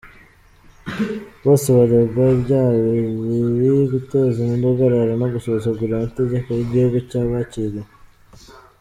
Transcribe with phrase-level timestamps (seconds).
[1.43, 7.81] Bose baregwa ibyaha bibiri: guteza imidugararo no gusuzugura amategeko y'igihugu cyabakiriye.